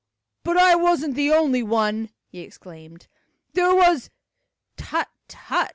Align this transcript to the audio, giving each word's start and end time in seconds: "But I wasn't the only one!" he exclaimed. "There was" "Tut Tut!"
"But 0.43 0.57
I 0.57 0.73
wasn't 0.73 1.13
the 1.13 1.31
only 1.31 1.61
one!" 1.61 2.09
he 2.25 2.39
exclaimed. 2.39 3.05
"There 3.53 3.75
was" 3.75 4.09
"Tut 4.75 5.09
Tut!" 5.27 5.69